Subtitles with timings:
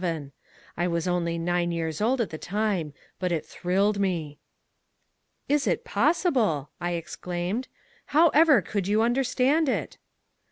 [0.77, 4.39] I was only nine years old at the time, but it thrilled me!"
[5.47, 7.67] "Is it possible!" I exclaimed,
[8.07, 9.99] "how ever could you understand it?"